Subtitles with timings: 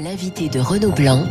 [0.00, 1.22] L'invité de Renaud Blanc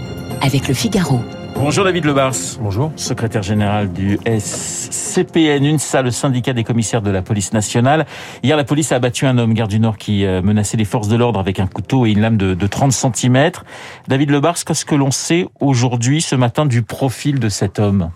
[0.42, 1.20] avec le Figaro.
[1.54, 2.34] Bonjour David Lebars.
[2.62, 2.94] Bonjour.
[2.96, 8.06] Secrétaire général du SCPN, UNSA, le syndicat des commissaires de la police nationale.
[8.42, 11.10] Hier, la police a abattu un homme, garde du Nord, qui euh, menaçait les forces
[11.10, 13.52] de l'ordre avec un couteau et une lame de, de 30 cm.
[14.08, 18.12] David Lebars, qu'est-ce que l'on sait aujourd'hui, ce matin, du profil de cet homme?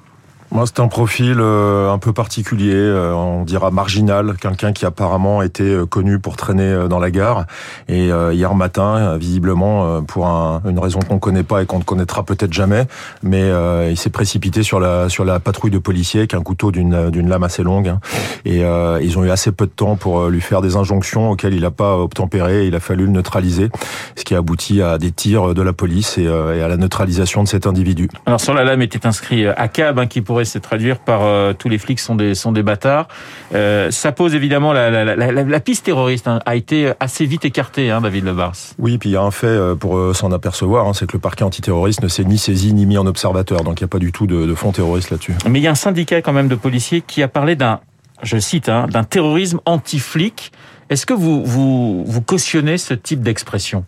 [0.49, 5.41] Moi, c'est un profil euh, un peu particulier, euh, on dira marginal, quelqu'un qui apparemment
[5.41, 7.45] était euh, connu pour traîner dans la gare.
[7.89, 12.23] Et hier matin, visiblement, pour une raison qu'on ne connaît pas et qu'on ne connaîtra
[12.23, 12.85] peut-être jamais,
[13.23, 13.49] mais
[13.89, 17.29] il s'est précipité sur la sur la patrouille de policiers avec un couteau d'une d'une
[17.29, 17.87] lame assez longue.
[17.87, 17.99] Hein.
[18.45, 18.61] et
[19.01, 21.71] ils ont eu assez peu de temps pour lui faire des injonctions auxquelles il n'a
[21.71, 22.67] pas obtempéré.
[22.67, 23.69] Il a fallu le neutraliser,
[24.15, 27.47] ce qui a abouti à des tirs de la police et, à la neutralisation de
[27.47, 28.09] cet individu.
[28.25, 31.67] Alors sur la lame était inscrit ACAB, hein, qui pourrait se traduire par euh, tous
[31.67, 33.07] les flics sont des sont des bâtards.
[33.55, 37.43] Euh, ça pose évidemment la, la, la, la piste terroriste hein, a été assez vite
[37.43, 38.53] écartée, hein, David Lebars.
[38.77, 41.19] Oui, puis il y a un fait euh, pour s'en apercevoir, hein, c'est que le
[41.19, 43.97] parquet antiterroriste ne s'est ni saisi ni mis en observateur, donc il n'y a pas
[43.97, 45.33] du tout de, de fond terroriste là-dessus.
[45.49, 47.79] Mais il y a un syndicat quand même de policiers qui a parlé d'un,
[48.21, 50.51] je cite, hein, d'un terrorisme anti-flic.
[50.91, 53.85] Est-ce que vous, vous, vous cautionnez ce type d'expression?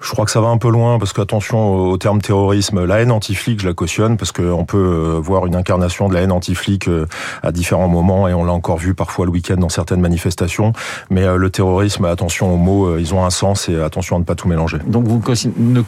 [0.00, 3.10] Je crois que ça va un peu loin parce qu'attention au terme terrorisme, la haine
[3.10, 6.88] anti-flic, je la cautionne parce qu'on peut euh, voir une incarnation de la haine anti-flic
[6.88, 7.06] euh,
[7.42, 10.72] à différents moments et on l'a encore vu parfois le week-end dans certaines manifestations.
[11.10, 14.24] Mais euh, le terrorisme, attention aux mots, ils ont un sens et attention à ne
[14.24, 14.78] pas tout mélanger.
[14.86, 15.20] Donc vous
[15.56, 15.82] ne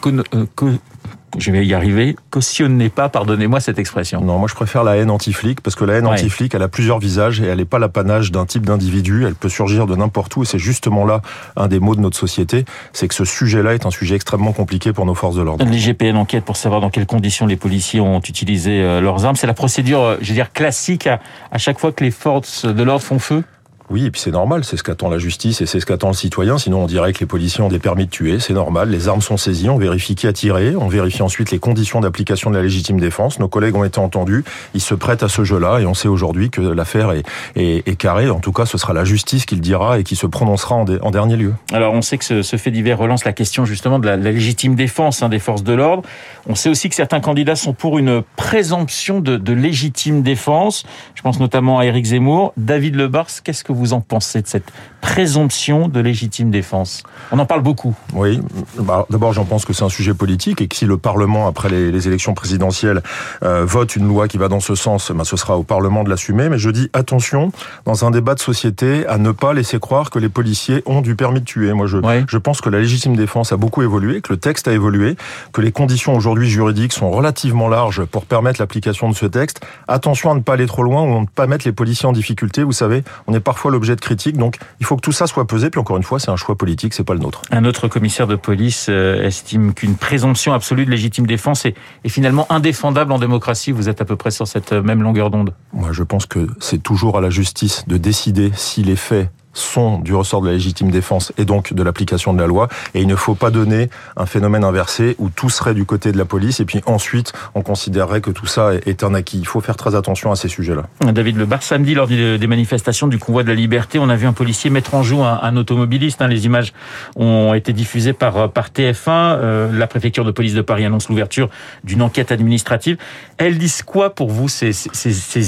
[1.38, 4.20] je vais y arriver, cautionnez pas, pardonnez-moi cette expression.
[4.20, 6.98] Non, moi je préfère la haine anti-flic, parce que la haine anti-flic, elle a plusieurs
[6.98, 10.42] visages et elle n'est pas l'apanage d'un type d'individu, elle peut surgir de n'importe où,
[10.42, 11.22] et c'est justement là
[11.56, 14.92] un des mots de notre société, c'est que ce sujet-là est un sujet extrêmement compliqué
[14.92, 15.64] pour nos forces de l'ordre.
[15.64, 19.36] Les GPN enquête pour savoir dans quelles conditions les policiers ont utilisé euh, leurs armes,
[19.36, 21.20] c'est la procédure, euh, je veux dire, classique à,
[21.52, 23.44] à chaque fois que les forces de l'ordre font feu?
[23.90, 26.14] Oui, et puis c'est normal, c'est ce qu'attend la justice et c'est ce qu'attend le
[26.14, 26.58] citoyen.
[26.58, 28.38] Sinon, on dirait que les policiers ont des permis de tuer.
[28.38, 28.88] C'est normal.
[28.88, 32.50] Les armes sont saisies, on vérifie qui a tiré, on vérifie ensuite les conditions d'application
[32.50, 33.40] de la légitime défense.
[33.40, 36.50] Nos collègues ont été entendus, ils se prêtent à ce jeu-là et on sait aujourd'hui
[36.50, 38.30] que l'affaire est, carrée.
[38.30, 41.10] En tout cas, ce sera la justice qui le dira et qui se prononcera en,
[41.10, 41.54] dernier lieu.
[41.72, 44.76] Alors, on sait que ce, ce, fait divers relance la question justement de la, légitime
[44.76, 46.04] défense hein, des forces de l'ordre.
[46.46, 50.84] On sait aussi que certains candidats sont pour une présomption de, de légitime défense.
[51.16, 52.52] Je pense notamment à Éric Zemmour.
[52.56, 54.70] David Lebars, qu'est-ce que vous en pensez de cette
[55.00, 57.02] présomption de légitime défense?
[57.32, 57.94] On en parle beaucoup.
[58.14, 58.40] Oui,
[58.78, 61.68] bah, d'abord j'en pense que c'est un sujet politique et que si le Parlement, après
[61.68, 63.02] les, élections présidentielles,
[63.42, 66.10] euh, vote une loi qui va dans ce sens, bah, ce sera au Parlement de
[66.10, 66.48] l'assumer.
[66.48, 67.52] Mais je dis attention,
[67.84, 71.14] dans un débat de société, à ne pas laisser croire que les policiers ont du
[71.14, 71.72] permis de tuer.
[71.72, 71.98] Moi, je,
[72.28, 75.16] je pense que la légitime défense a beaucoup évolué, que le texte a évolué,
[75.52, 79.60] que les conditions aujourd'hui juridiques sont relativement larges pour permettre l'application de ce texte.
[79.88, 82.12] Attention à ne pas aller trop loin ou à ne pas mettre les policiers en
[82.12, 82.62] difficulté.
[82.62, 85.46] Vous savez, on est parfois l'objet de critiques, donc il faut que tout ça soit
[85.46, 85.70] pesé.
[85.70, 87.42] Puis encore une fois, c'est un choix politique, c'est pas le nôtre.
[87.50, 92.08] Un autre commissaire de police euh, estime qu'une présomption absolue de légitime défense est, est
[92.08, 93.72] finalement indéfendable en démocratie.
[93.72, 95.54] Vous êtes à peu près sur cette euh, même longueur d'onde.
[95.72, 99.98] Moi, je pense que c'est toujours à la justice de décider si les faits sont
[99.98, 102.68] du ressort de la légitime défense et donc de l'application de la loi.
[102.94, 106.18] Et il ne faut pas donner un phénomène inversé où tout serait du côté de
[106.18, 109.38] la police et puis ensuite on considérerait que tout ça est un acquis.
[109.38, 110.84] Il faut faire très attention à ces sujets-là.
[111.12, 114.32] David Lebar, samedi lors des manifestations du convoi de la liberté, on a vu un
[114.32, 116.22] policier mettre en joue un, automobiliste.
[116.22, 116.28] Hein.
[116.28, 116.72] Les images
[117.16, 119.08] ont été diffusées par, par TF1.
[119.08, 121.48] Euh, la préfecture de police de Paris annonce l'ouverture
[121.84, 122.96] d'une enquête administrative.
[123.38, 124.70] Elles disent quoi pour vous ces,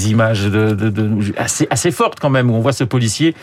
[0.09, 0.49] images
[1.37, 3.35] assez, fortes quand même où on voit ce policier?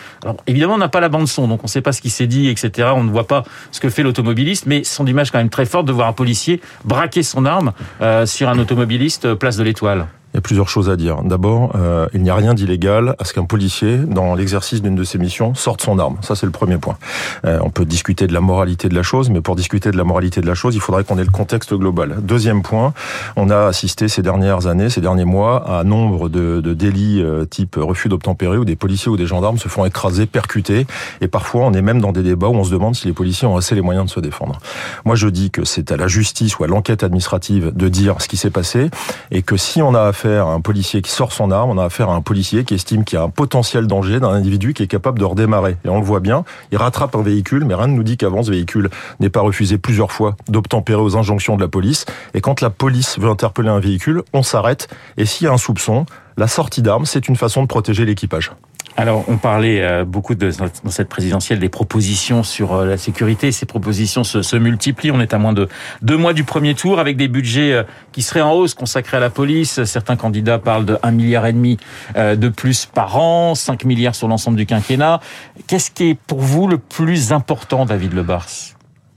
[0.51, 2.27] Évidemment, on n'a pas la bande son, donc on ne sait pas ce qui s'est
[2.27, 2.89] dit, etc.
[2.97, 5.49] On ne voit pas ce que fait l'automobiliste, mais ce sont des images quand même
[5.49, 9.57] très fortes de voir un policier braquer son arme euh, sur un automobiliste euh, place
[9.57, 10.09] de l'Étoile.
[10.43, 11.23] Plusieurs choses à dire.
[11.23, 15.05] D'abord, euh, il n'y a rien d'illégal à ce qu'un policier, dans l'exercice d'une de
[15.05, 16.17] ses missions, sorte son arme.
[16.23, 16.97] Ça, c'est le premier point.
[17.45, 20.05] Euh, on peut discuter de la moralité de la chose, mais pour discuter de la
[20.05, 22.17] moralité de la chose, il faudrait qu'on ait le contexte global.
[22.23, 22.93] Deuxième point,
[23.37, 27.45] on a assisté ces dernières années, ces derniers mois, à nombre de, de délits euh,
[27.45, 30.87] type refus d'obtempérer où des policiers ou des gendarmes se font écraser, percuter,
[31.21, 33.47] et parfois on est même dans des débats où on se demande si les policiers
[33.47, 34.59] ont assez les moyens de se défendre.
[35.05, 38.29] Moi, je dis que c'est à la justice ou à l'enquête administrative de dire ce
[38.29, 38.91] qui s'est passé,
[39.31, 41.85] et que si on a affaire à un policier qui sort son arme, on a
[41.85, 44.83] affaire à un policier qui estime qu'il y a un potentiel danger d'un individu qui
[44.83, 45.77] est capable de redémarrer.
[45.85, 48.43] Et on le voit bien, il rattrape un véhicule, mais rien ne nous dit qu'avant
[48.43, 48.91] ce véhicule
[49.21, 52.07] n'est pas refusé plusieurs fois d'obtempérer aux injonctions de la police.
[52.35, 54.89] Et quand la police veut interpeller un véhicule, on s'arrête.
[55.17, 56.07] Et s'il y a un soupçon,
[56.37, 58.53] la sortie d'arme, c'est une façon de protéger l'équipage.
[59.01, 60.53] Alors, on parlait euh, beaucoup de,
[60.85, 63.51] dans cette présidentielle des propositions sur euh, la sécurité.
[63.51, 65.11] Ces propositions se, multiplient.
[65.11, 65.71] On est à moins de
[66.03, 67.83] deux mois du premier tour avec des budgets euh,
[68.13, 69.85] qui seraient en hausse consacrés à la police.
[69.85, 71.79] Certains candidats parlent de 1 milliard et demi
[72.15, 75.21] de plus par an, 5 milliards sur l'ensemble du quinquennat.
[75.67, 78.75] Qu'est-ce qui est pour vous le plus important, David Lebars?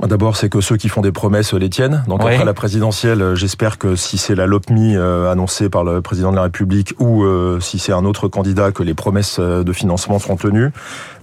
[0.07, 2.03] D'abord, c'est que ceux qui font des promesses les tiennent.
[2.07, 6.35] Donc après la présidentielle, j'espère que si c'est la LOPMI annoncée par le président de
[6.35, 7.25] la République ou
[7.59, 10.71] si c'est un autre candidat, que les promesses de financement seront tenues.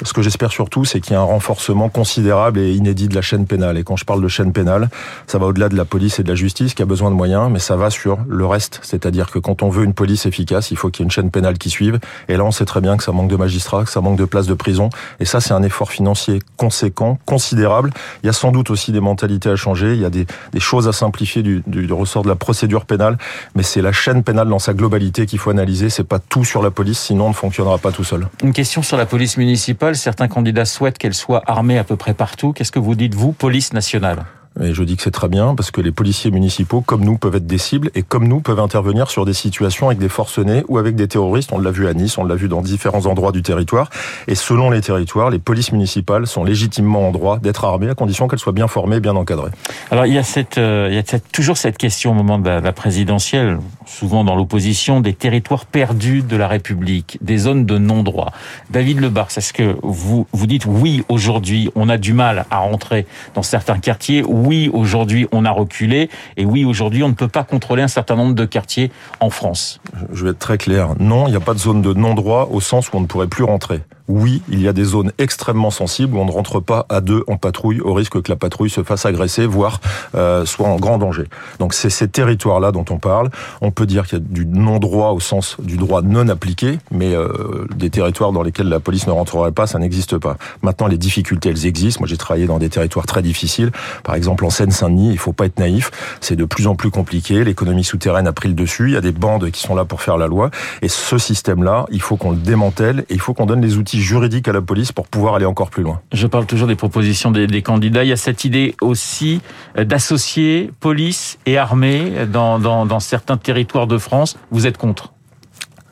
[0.03, 3.23] Ce que j'espère surtout, c'est qu'il y a un renforcement considérable et inédit de la
[3.23, 3.77] chaîne pénale.
[3.77, 4.89] Et quand je parle de chaîne pénale,
[5.27, 7.51] ça va au-delà de la police et de la justice qui a besoin de moyens,
[7.51, 8.81] mais ça va sur le reste.
[8.83, 11.31] C'est-à-dire que quand on veut une police efficace, il faut qu'il y ait une chaîne
[11.31, 11.99] pénale qui suive.
[12.29, 14.25] Et là, on sait très bien que ça manque de magistrats, que ça manque de
[14.25, 14.89] places de prison.
[15.19, 17.91] Et ça, c'est un effort financier conséquent, considérable.
[18.23, 19.95] Il y a sans doute aussi des mentalités à changer.
[19.95, 20.27] Il y a des,
[20.59, 23.19] choses à simplifier du, ressort de la procédure pénale.
[23.55, 25.91] Mais c'est la chaîne pénale dans sa globalité qu'il faut analyser.
[25.91, 28.29] C'est pas tout sur la police, sinon on ne fonctionnera pas tout seul.
[28.43, 29.97] Une question sur la police municipale.
[29.97, 32.53] Certains candidats souhaitent qu'elle soit armée à peu près partout.
[32.53, 34.25] Qu'est-ce que vous dites, vous, police nationale?
[34.59, 37.37] Et je dis que c'est très bien parce que les policiers municipaux, comme nous, peuvent
[37.37, 40.79] être des cibles et comme nous, peuvent intervenir sur des situations avec des forcenés ou
[40.79, 41.53] avec des terroristes.
[41.53, 43.91] On l'a vu à Nice, on l'a vu dans différents endroits du territoire.
[44.27, 48.27] Et selon les territoires, les polices municipales sont légitimement en droit d'être armées à condition
[48.27, 49.53] qu'elles soient bien formées, bien encadrées.
[49.93, 52.51] Alors il y a, cette, euh, il y a toujours cette question au moment de
[52.51, 58.33] la, présidentielle, souvent dans l'opposition, des territoires perdus de la République, des zones de non-droit.
[58.71, 63.07] David Lebar, est-ce que vous, vous dites oui, aujourd'hui, on a du mal à rentrer
[63.35, 67.45] dans certains quartiers oui, aujourd'hui, on a reculé, et oui, aujourd'hui, on ne peut pas
[67.45, 68.91] contrôler un certain nombre de quartiers
[69.21, 69.81] en France.
[70.13, 70.95] Je vais être très clair.
[70.99, 73.29] Non, il n'y a pas de zone de non-droit au sens où on ne pourrait
[73.29, 76.85] plus rentrer oui, il y a des zones extrêmement sensibles où on ne rentre pas
[76.89, 79.81] à deux en patrouille au risque que la patrouille se fasse agresser, voire
[80.17, 81.25] euh, soit en grand danger.
[81.61, 83.31] Donc c'est ces territoires-là dont on parle.
[83.61, 87.15] On peut dire qu'il y a du non-droit au sens du droit non appliqué, mais
[87.15, 90.37] euh, des territoires dans lesquels la police ne rentrerait pas, ça n'existe pas.
[90.63, 92.01] Maintenant, les difficultés, elles existent.
[92.01, 93.71] Moi, j'ai travaillé dans des territoires très difficiles.
[94.03, 95.93] Par exemple, en Seine-Saint-Denis, il faut pas être naïf.
[96.21, 97.45] C'est de plus en plus compliqué.
[97.45, 98.89] L'économie souterraine a pris le dessus.
[98.89, 100.51] Il y a des bandes qui sont là pour faire la loi.
[100.83, 104.00] Et ce système-là, il faut qu'on le démantèle et il faut qu'on donne les outils
[104.01, 106.01] juridique à la police pour pouvoir aller encore plus loin.
[106.13, 108.05] Je parle toujours des propositions des, candidats.
[108.05, 109.41] Il y a cette idée aussi
[109.79, 114.37] euh, d'associer police et armée dans, dans certains territoires de France.
[114.51, 115.13] Vous êtes contre?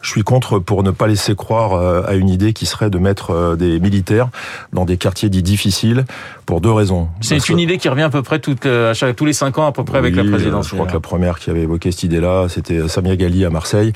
[0.08, 2.96] Je suis contre pour ne pas laisser croire euh, à une idée qui serait de
[2.96, 4.30] mettre euh, des militaires
[4.72, 6.06] dans des quartiers dits difficiles
[6.46, 7.08] pour deux raisons.
[7.20, 9.58] C'est une idée qui revient à peu près toutes, euh, à chaque, tous les cinq
[9.58, 10.68] ans à peu près avec la présidence.
[10.68, 13.92] Je crois que la première qui avait évoqué cette idée-là, c'était Samia Gali à Marseille.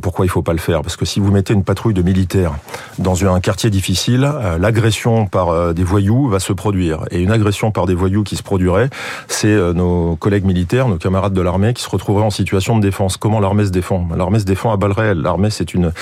[0.00, 0.80] pourquoi il faut pas le faire?
[0.80, 2.54] Parce que si vous mettez une patrouille de militaires
[2.98, 7.04] dans un quartier difficile, l'agression par des voyous va se produire.
[7.10, 8.88] Et une agression par des voyous qui se produirait,
[9.28, 13.18] c'est nos collègues militaires, nos camarades de l'armée qui se retrouveraient en situation de défense.
[13.18, 14.08] Comment l'armée se défend?
[14.16, 15.92] L'armée se défend à balles réelles c'est une,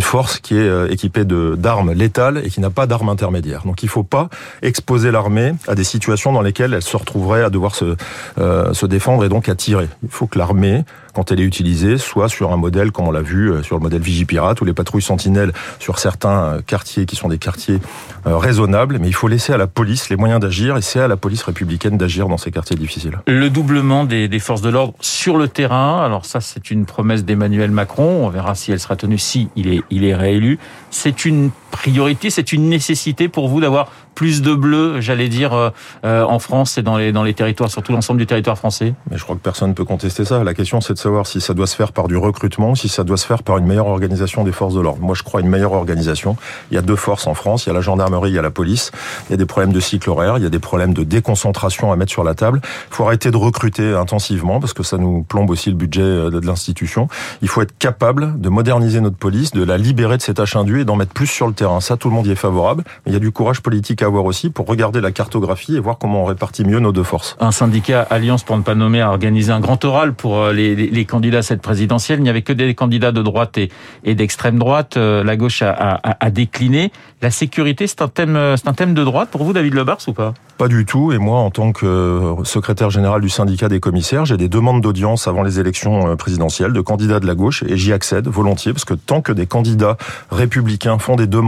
[0.00, 3.62] force qui est euh, équipée d'armes létales et qui n'a pas d'armes intermédiaires.
[3.64, 4.28] Donc il ne faut pas
[4.62, 7.96] exposer l'armée à des situations dans lesquelles elle se retrouverait à devoir se,
[8.38, 9.88] euh, se défendre et donc à tirer.
[10.02, 10.84] Il faut que l'armée
[11.18, 13.82] quand elle est utilisée, soit sur un modèle comme on l'a vu euh, sur le
[13.82, 17.80] modèle Vigipirate ou les patrouilles sentinelles sur certains euh, quartiers qui sont des quartiers
[18.28, 21.08] euh, raisonnables, mais il faut laisser à la police les moyens d'agir et c'est à
[21.08, 23.18] la police républicaine d'agir dans ces quartiers difficiles.
[23.26, 27.72] Le doublement des, forces de l'ordre sur le terrain, alors ça c'est une promesse d'Emmanuel
[27.72, 30.60] Macron, on verra si elle sera tenue si il est, il est réélu.
[30.92, 35.70] C'est une priorité, c'est une nécessité pour vous d'avoir plus de bleus, j'allais dire, euh,
[36.04, 38.94] euh, en France et dans les, dans les territoires, surtout l'ensemble du territoire français?
[39.12, 40.42] Mais je crois que personne ne peut contester ça.
[40.42, 43.04] La question, c'est de savoir si ça doit se faire par du recrutement, si ça
[43.04, 45.00] doit se faire par une meilleure organisation des forces de l'ordre.
[45.00, 46.36] Moi, je crois une meilleure organisation.
[46.72, 47.66] Il y a deux forces en France.
[47.66, 48.90] Il y a la gendarmerie, il y a la police.
[49.28, 51.92] Il y a des problèmes de cycle horaire, il y a des problèmes de déconcentration
[51.92, 52.60] à mettre sur la table.
[52.90, 56.30] Il faut arrêter de recruter intensivement parce que ça nous plombe aussi le budget euh,
[56.30, 57.06] de l'institution.
[57.40, 60.80] Il faut être capable de moderniser notre police, de la libérer de ses tâches indues
[60.80, 61.80] et d'en mettre plus sur le terrain.
[61.80, 62.84] Ça, tout le monde y est favorable.
[63.04, 65.80] Mais il y a du courage politique à avoir aussi pour regarder la cartographie et
[65.80, 67.36] voir comment on répartit mieux nos deux forces.
[67.40, 71.04] Un syndicat Alliance pour ne pas nommer a organisé un grand oral pour euh, les,
[71.04, 72.20] candidats à cette présidentielle.
[72.20, 74.96] Il n'y avait que des candidats de droite et, d'extrême droite.
[74.96, 76.92] Euh, la gauche a, décliné.
[77.20, 79.98] La sécurité, c'est un thème, euh, c'est un thème de droite pour vous, David Lebars,
[80.06, 80.34] ou pas?
[80.56, 81.12] Pas du tout.
[81.12, 85.28] Et moi, en tant que secrétaire général du syndicat des commissaires, j'ai des demandes d'audience
[85.28, 88.94] avant les élections présidentielles de candidats de la gauche et j'y accède volontiers parce que
[88.94, 89.96] tant que des candidats
[90.30, 91.47] républicains font des demandes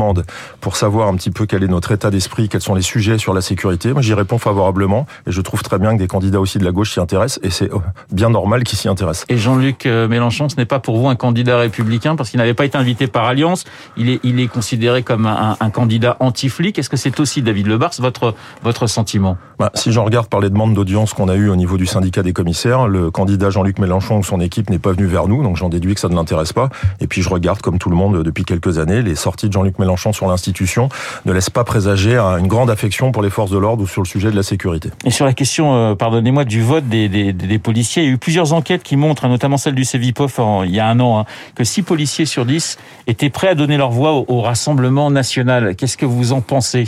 [0.60, 3.34] pour savoir un petit peu quel est notre état d'esprit, quels sont les sujets sur
[3.34, 6.58] la sécurité, moi j'y réponds favorablement et je trouve très bien que des candidats aussi
[6.58, 7.78] de la gauche s'y intéressent et c'est euh,
[8.10, 9.26] bien normal qu'ils s'y intéressent.
[9.28, 12.54] Et Jean-Luc euh, Mélenchon, ce n'est pas pour vous un candidat républicain parce qu'il n'avait
[12.54, 13.64] pas été invité par Alliance,
[13.96, 16.78] il est, il est considéré comme un, un candidat anti-flic.
[16.78, 19.36] Est-ce que c'est aussi David Lebars votre, votre sentiment?
[19.58, 22.22] Bah, Si j'en regarde par les demandes d'audience qu'on a eues au niveau du syndicat
[22.22, 25.56] des commissaires, le candidat Jean-Luc Mélenchon ou son équipe n'est pas venu vers nous, donc
[25.56, 26.70] j'en déduis que ça ne l'intéresse pas.
[27.00, 29.78] Et puis je regarde comme tout le monde depuis quelques années les sorties de Jean-Luc
[29.78, 30.88] Mélenchon Mélenchon sur l'institution
[31.24, 34.06] ne laisse pas présager une grande affection pour les forces de l'ordre ou sur le
[34.06, 34.90] sujet de la sécurité.
[35.04, 38.14] Et sur la question, euh, pardonnez-moi, du vote des, des, des, policiers, il y a
[38.14, 41.24] eu plusieurs enquêtes qui montrent, notamment celle du CEVIPOF il y a un an, hein,
[41.56, 42.78] que 6 policiers sur 10
[43.08, 45.74] étaient prêts à donner leur voix au, au Rassemblement national.
[45.74, 46.84] Qu'est-ce que vous en pensez?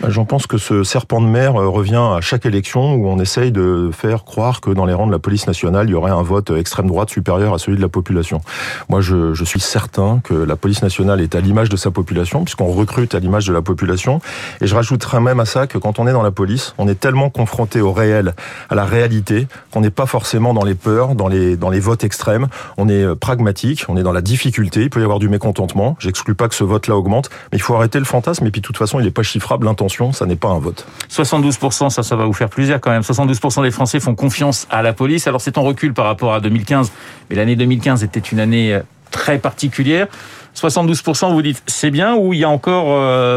[0.00, 3.18] Bah, J'en pense que ce serpent de mer euh, revient à chaque élection où on
[3.18, 6.10] essaye de faire croire que dans les rangs de la police nationale, il y aurait
[6.10, 8.40] un vote extrême droite supérieur à celui de la population.
[8.88, 12.37] Moi, je, je suis certain que la police nationale est à l'image de sa population,
[12.44, 14.20] puisqu'on recrute à l'image de la population.
[14.60, 16.98] Et je rajouterais même à ça que quand on est dans la police, on est
[16.98, 18.34] tellement confronté au réel,
[18.70, 22.04] à la réalité, qu'on n'est pas forcément dans les peurs, dans les, dans les votes
[22.04, 22.48] extrêmes.
[22.76, 25.96] On est euh, pragmatique, on est dans la difficulté, il peut y avoir du mécontentement.
[25.98, 28.46] J'exclus pas que ce vote-là augmente, mais il faut arrêter le fantasme.
[28.46, 30.86] Et puis, de toute façon, il n'est pas chiffrable l'intention, ça n'est pas un vote.
[31.10, 33.02] 72%, ça, ça va vous faire plaisir quand même.
[33.02, 35.26] 72% des Français font confiance à la police.
[35.26, 36.92] Alors c'est en recul par rapport à 2015,
[37.30, 38.80] mais l'année 2015 était une année euh,
[39.10, 40.06] très particulière.
[40.54, 42.86] 72%, vous dites c'est bien ou il y a encore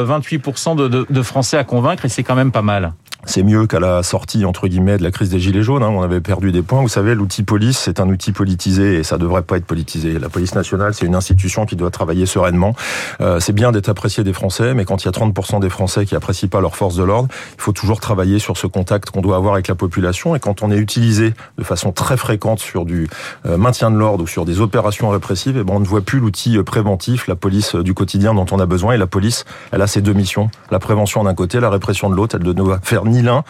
[0.05, 2.93] 28% euh, de, de, de Français à convaincre et c'est quand même pas mal?
[3.25, 5.83] C'est mieux qu'à la sortie entre guillemets de la crise des gilets jaunes.
[5.83, 6.81] Hein, on avait perdu des points.
[6.81, 10.19] Vous savez, l'outil police, c'est un outil politisé et ça devrait pas être politisé.
[10.19, 12.75] La police nationale, c'est une institution qui doit travailler sereinement.
[13.21, 16.05] Euh, c'est bien d'être apprécié des Français, mais quand il y a 30% des Français
[16.05, 19.21] qui apprécient pas leurs forces de l'ordre, il faut toujours travailler sur ce contact qu'on
[19.21, 20.35] doit avoir avec la population.
[20.35, 23.07] Et quand on est utilisé de façon très fréquente sur du
[23.45, 26.19] euh, maintien de l'ordre ou sur des opérations répressives, eh ben on ne voit plus
[26.19, 28.93] l'outil euh, préventif, la police du quotidien dont on a besoin.
[28.93, 32.15] Et la police, elle a ses deux missions la prévention d'un côté, la répression de
[32.15, 32.35] l'autre.
[32.35, 33.43] Elle doit faire ni l'un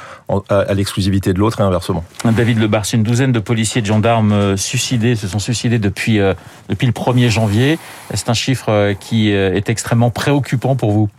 [0.49, 2.03] à l'exclusivité de l'autre et inversement.
[2.25, 6.19] David Lebar, une douzaine de policiers et de gendarmes euh, suicidés, se sont suicidés depuis,
[6.19, 6.33] euh,
[6.69, 7.79] depuis le 1er janvier.
[8.13, 11.09] C'est un chiffre euh, qui est extrêmement préoccupant pour vous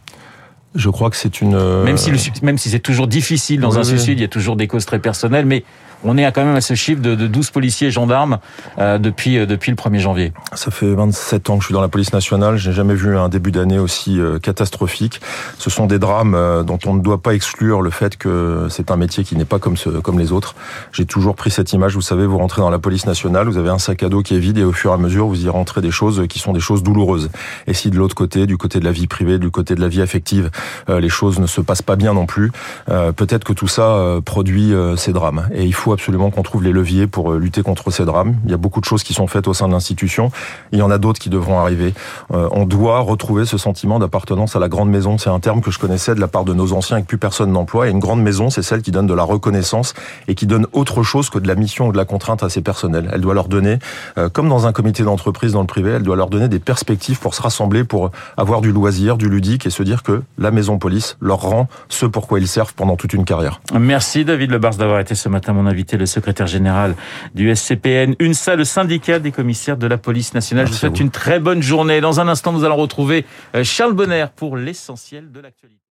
[0.75, 1.83] je crois que c'est une...
[1.83, 2.11] Même si,
[2.43, 5.01] même si c'est toujours difficile dans un suicide, il y a toujours des causes très
[5.01, 5.65] personnelles, mais
[6.05, 8.39] on est quand même à ce chiffre de, 12 policiers et gendarmes
[8.79, 10.33] euh, depuis, euh, depuis le 1er janvier.
[10.55, 12.57] Ça fait 27 ans que je suis dans la police nationale.
[12.57, 15.21] Je n'ai jamais vu un début d'année aussi euh, catastrophique.
[15.59, 18.97] Ce sont des drames dont on ne doit pas exclure le fait que c'est un
[18.97, 20.55] métier qui n'est pas comme, comme les autres.
[20.93, 21.95] J'ai toujours pris cette image.
[21.95, 24.35] Vous savez, vous rentrez dans la police nationale, vous avez un sac à dos qui
[24.35, 26.53] est vide et au fur et à mesure, vous y rentrez des choses qui sont
[26.53, 27.31] des choses douloureuses.
[27.67, 29.89] Et si de l'autre côté, du côté de la vie privée, du côté de la
[29.89, 30.51] vie affective,
[30.89, 32.53] les choses ne se passent pas bien non plus,
[32.87, 35.49] peut-être que tout ça produit ces drames.
[35.55, 38.37] Et il faut absolument qu'on trouve les leviers pour euh, lutter contre ces drames.
[38.45, 40.31] Il y a beaucoup de choses qui sont faites au sein de l'institution.
[40.73, 41.95] Il y en a d'autres qui devront arriver.
[42.33, 45.19] Euh, on doit retrouver ce sentiment d'appartenance à la grande maison.
[45.19, 47.19] C'est un terme que je connaissais de la part de nos anciens et que plus
[47.19, 47.89] personne n'emploie.
[47.89, 49.95] Et une grande maison, c'est celle qui donne de la reconnaissance
[50.29, 52.63] et qui donne autre chose que de la mission ou de la contrainte à ses
[52.63, 53.11] personnels.
[53.13, 53.79] Elle doit leur donner,
[54.19, 57.19] euh, comme dans un comité d'entreprise dans le privé, elle doit leur donner des perspectives
[57.19, 60.79] pour se rassembler, pour avoir du loisir, du ludique et se dire que la maison
[60.79, 63.61] police leur rend ce pourquoi ils servent pendant toute une carrière.
[63.79, 66.95] Merci David Lebars d'avoir été ce matin mon invité, le secrétaire général
[67.35, 70.67] du SCPN, UNSA, le syndicat des commissaires de la police nationale.
[70.67, 72.01] Je vous souhaite une très bonne journée.
[72.01, 75.79] Dans un instant, nous allons retrouver euh, Charles Bonner pour l'essentiel de l'actualité.